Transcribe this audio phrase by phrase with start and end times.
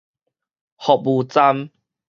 [0.77, 1.69] 服務站